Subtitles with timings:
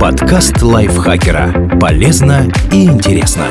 [0.00, 1.76] Подкаст лайфхакера.
[1.80, 3.46] Полезно и интересно.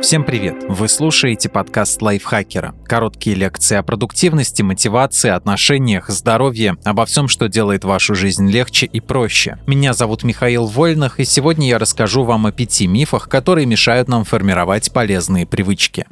[0.00, 0.64] Всем привет!
[0.68, 2.74] Вы слушаете подкаст лайфхакера.
[2.86, 9.00] Короткие лекции о продуктивности, мотивации, отношениях, здоровье, обо всем, что делает вашу жизнь легче и
[9.00, 9.58] проще.
[9.66, 14.24] Меня зовут Михаил Вольных, и сегодня я расскажу вам о пяти мифах, которые мешают нам
[14.24, 16.06] формировать полезные привычки.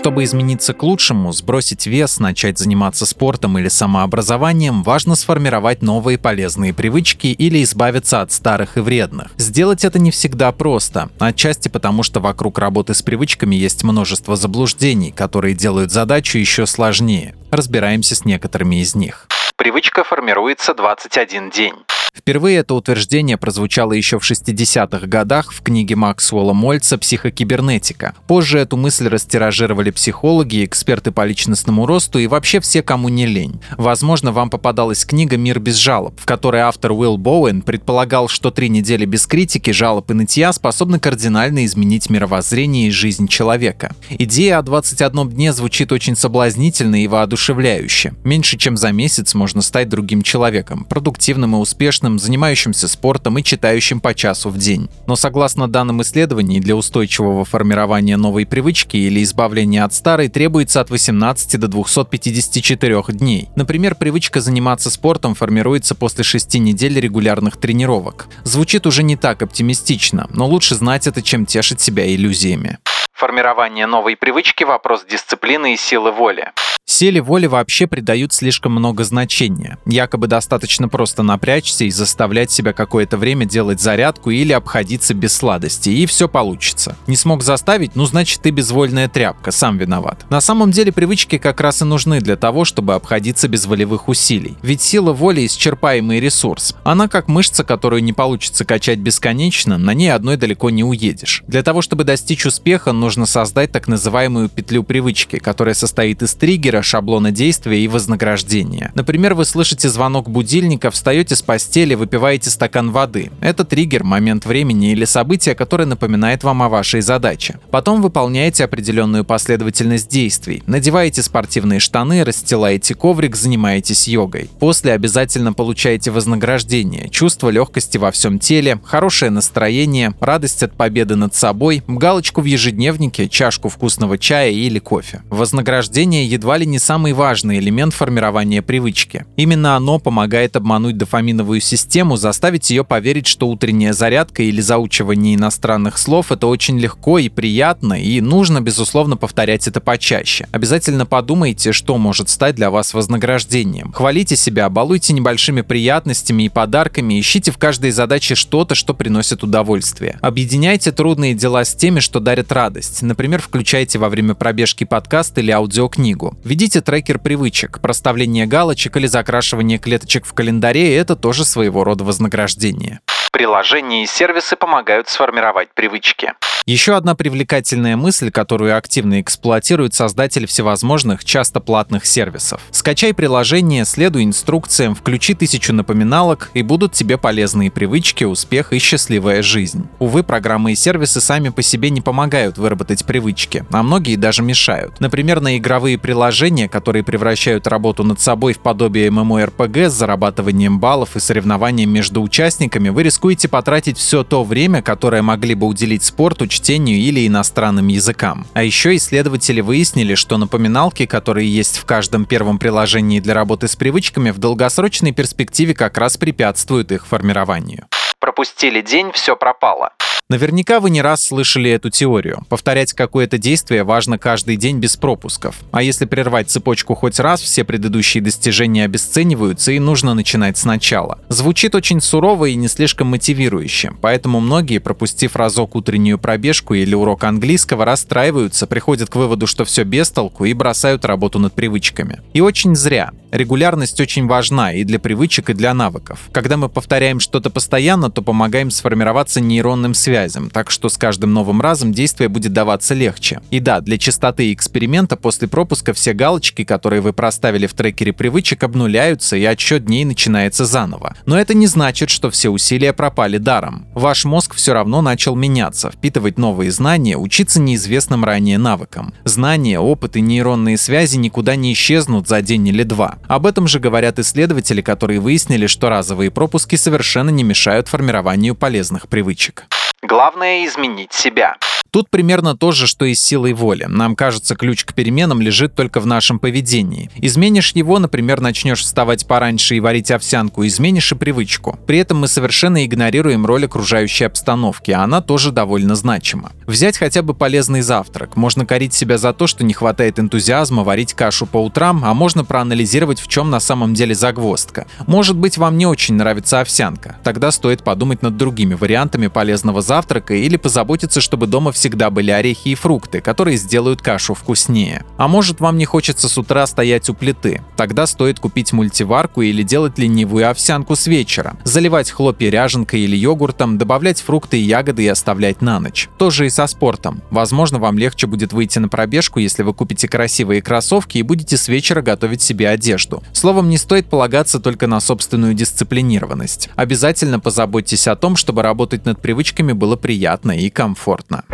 [0.00, 6.72] Чтобы измениться к лучшему, сбросить вес, начать заниматься спортом или самообразованием, важно сформировать новые полезные
[6.72, 9.30] привычки или избавиться от старых и вредных.
[9.36, 15.12] Сделать это не всегда просто, отчасти потому, что вокруг работы с привычками есть множество заблуждений,
[15.12, 17.34] которые делают задачу еще сложнее.
[17.50, 19.28] Разбираемся с некоторыми из них.
[19.60, 21.74] Привычка формируется 21 день.
[22.14, 28.14] Впервые это утверждение прозвучало еще в 60-х годах в книге Максвелла Мольца «Психокибернетика».
[28.26, 33.60] Позже эту мысль растиражировали психологи, эксперты по личностному росту и вообще все, кому не лень.
[33.78, 38.68] Возможно, вам попадалась книга «Мир без жалоб», в которой автор Уилл Боуэн предполагал, что три
[38.68, 43.94] недели без критики, жалоб и нытья способны кардинально изменить мировоззрение и жизнь человека.
[44.10, 48.14] Идея о 21 дне звучит очень соблазнительно и воодушевляюще.
[48.24, 54.00] Меньше чем за месяц можно стать другим человеком, продуктивным и успешным, занимающимся спортом и читающим
[54.00, 54.88] по часу в день.
[55.08, 60.90] Но согласно данным исследований, для устойчивого формирования новой привычки или избавления от старой требуется от
[60.90, 63.48] 18 до 254 дней.
[63.56, 68.28] Например, привычка заниматься спортом формируется после 6 недель регулярных тренировок.
[68.44, 72.78] Звучит уже не так оптимистично, но лучше знать это, чем тешить себя иллюзиями.
[73.20, 76.52] Формирование новой привычки– вопрос дисциплины и силы воли.
[76.90, 79.78] Силе воли вообще придают слишком много значения.
[79.86, 85.94] Якобы достаточно просто напрячься и заставлять себя какое-то время делать зарядку или обходиться без сладостей,
[85.94, 86.96] и все получится.
[87.06, 90.26] Не смог заставить, ну значит ты безвольная тряпка, сам виноват.
[90.30, 94.56] На самом деле привычки как раз и нужны для того, чтобы обходиться без волевых усилий.
[94.60, 96.74] Ведь сила воли– исчерпаемый ресурс.
[96.82, 101.44] Она как мышца, которую не получится качать бесконечно, на ней одной далеко не уедешь.
[101.46, 106.79] Для того, чтобы достичь успеха, нужно создать так называемую петлю привычки, которая состоит из триггера,
[106.82, 108.92] шаблона действия и вознаграждения.
[108.94, 113.30] Например, вы слышите звонок будильника, встаете с постели, выпиваете стакан воды.
[113.40, 117.58] Это триггер, момент времени или событие, которое напоминает вам о вашей задаче.
[117.70, 120.62] Потом выполняете определенную последовательность действий.
[120.66, 124.50] Надеваете спортивные штаны, расстилаете коврик, занимаетесь йогой.
[124.58, 131.34] После обязательно получаете вознаграждение, чувство легкости во всем теле, хорошее настроение, радость от победы над
[131.34, 135.22] собой, галочку в ежедневнике, чашку вкусного чая или кофе.
[135.30, 139.24] Вознаграждение едва ли не самый важный элемент формирования привычки.
[139.36, 145.98] Именно оно помогает обмануть дофаминовую систему, заставить ее поверить, что утренняя зарядка или заучивание иностранных
[145.98, 150.46] слов– это очень легко и приятно, и нужно, безусловно, повторять это почаще.
[150.52, 153.92] Обязательно подумайте, что может стать для вас вознаграждением.
[153.92, 160.18] Хвалите себя, балуйте небольшими приятностями и подарками, ищите в каждой задаче что-то, что приносит удовольствие.
[160.20, 163.02] Объединяйте трудные дела с теми, что дарят радость.
[163.02, 166.36] Например, включайте во время пробежки подкаст или аудиокнигу.
[166.50, 172.98] Введите трекер привычек, проставление галочек или закрашивание клеточек в календаре– это тоже своего рода вознаграждение.
[173.40, 176.34] Приложения и сервисы помогают сформировать привычки.
[176.66, 182.60] Еще одна привлекательная мысль, которую активно эксплуатируют создатели всевозможных, часто платных сервисов.
[182.70, 189.42] Скачай приложение, следуй инструкциям, включи тысячу напоминалок, и будут тебе полезные привычки, успех и счастливая
[189.42, 189.88] жизнь.
[189.98, 195.00] Увы, программы и сервисы сами по себе не помогают выработать привычки, а многие даже мешают.
[195.00, 201.16] Например, на игровые приложения, которые превращают работу над собой в подобие MMORPG с зарабатыванием баллов
[201.16, 206.46] и соревнованием между участниками, вы рискуете потратить все то время, которое могли бы уделить спорту,
[206.46, 208.46] чтению или иностранным языкам.
[208.54, 213.76] А еще исследователи выяснили, что напоминалки, которые есть в каждом первом приложении для работы с
[213.76, 217.86] привычками, в долгосрочной перспективе как раз препятствуют их формированию.
[218.18, 219.92] Пропустили день, все пропало.
[220.30, 222.44] Наверняка вы не раз слышали эту теорию.
[222.48, 225.56] Повторять какое-то действие важно каждый день без пропусков.
[225.72, 231.18] А если прервать цепочку хоть раз, все предыдущие достижения обесцениваются и нужно начинать сначала.
[231.28, 237.24] Звучит очень сурово и не слишком мотивирующе, поэтому многие, пропустив разок утреннюю пробежку или урок
[237.24, 242.20] английского, расстраиваются, приходят к выводу, что все без толку и бросают работу над привычками.
[242.34, 243.10] И очень зря.
[243.32, 246.20] Регулярность очень важна и для привычек, и для навыков.
[246.30, 251.32] Когда мы повторяем что-то постоянно, то помогаем сформироваться нейронным связям связям, так что с каждым
[251.32, 253.40] новым разом действие будет даваться легче.
[253.50, 258.62] И да, для чистоты эксперимента после пропуска все галочки, которые вы проставили в трекере привычек,
[258.62, 261.16] обнуляются и отсчет дней начинается заново.
[261.24, 263.86] Но это не значит, что все усилия пропали даром.
[263.94, 269.14] Ваш мозг все равно начал меняться, впитывать новые знания, учиться неизвестным ранее навыкам.
[269.24, 273.16] Знания, опыт и нейронные связи никуда не исчезнут за день или два.
[273.26, 279.08] Об этом же говорят исследователи, которые выяснили, что разовые пропуски совершенно не мешают формированию полезных
[279.08, 279.66] привычек.
[280.02, 281.58] Главное изменить себя.
[281.90, 283.86] Тут примерно то же, что и с силой воли.
[283.88, 287.10] Нам кажется, ключ к переменам лежит только в нашем поведении.
[287.16, 291.78] Изменишь его, например, начнешь вставать пораньше и варить овсянку, изменишь и привычку.
[291.86, 296.52] При этом мы совершенно игнорируем роль окружающей обстановки, а она тоже довольно значима.
[296.66, 298.36] Взять хотя бы полезный завтрак.
[298.36, 302.44] Можно корить себя за то, что не хватает энтузиазма варить кашу по утрам, а можно
[302.44, 304.86] проанализировать, в чем на самом деле загвоздка.
[305.06, 307.16] Может быть, вам не очень нравится овсянка.
[307.24, 312.68] Тогда стоит подумать над другими вариантами полезного завтрака или позаботиться, чтобы дома всегда были орехи
[312.68, 315.02] и фрукты, которые сделают кашу вкуснее.
[315.16, 317.62] А может вам не хочется с утра стоять у плиты?
[317.74, 321.56] Тогда стоит купить мультиварку или делать ленивую овсянку с вечера.
[321.64, 326.10] Заливать хлопья ряженкой или йогуртом, добавлять фрукты и ягоды и оставлять на ночь.
[326.18, 327.22] Тоже и со спортом.
[327.30, 331.66] Возможно, вам легче будет выйти на пробежку, если вы купите красивые кроссовки и будете с
[331.68, 333.22] вечера готовить себе одежду.
[333.32, 336.68] Словом, не стоит полагаться только на собственную дисциплинированность.
[336.76, 341.44] Обязательно позаботьтесь о том, чтобы работать над привычками было приятно и комфортно.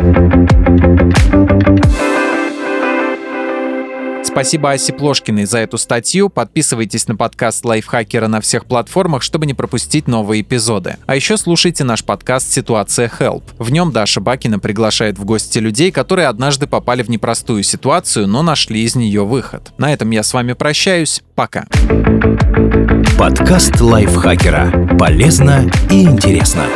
[4.37, 6.29] Спасибо Асе Плошкиной за эту статью.
[6.29, 10.97] Подписывайтесь на подкаст Лайфхакера на всех платформах, чтобы не пропустить новые эпизоды.
[11.07, 13.41] А еще слушайте наш подкаст «Ситуация Help».
[13.57, 18.43] В нем Даша Бакина приглашает в гости людей, которые однажды попали в непростую ситуацию, но
[18.43, 19.73] нашли из нее выход.
[19.79, 21.23] На этом я с вами прощаюсь.
[21.33, 21.65] Пока.
[23.17, 24.95] Подкаст Лайфхакера.
[24.99, 26.67] Полезно и интересно.